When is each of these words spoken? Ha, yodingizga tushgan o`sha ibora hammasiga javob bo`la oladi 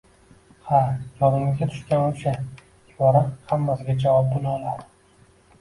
Ha, 0.69 0.79
yodingizga 1.19 1.67
tushgan 1.73 2.07
o`sha 2.15 2.33
ibora 2.95 3.21
hammasiga 3.53 3.97
javob 4.07 4.33
bo`la 4.35 4.57
oladi 4.57 4.91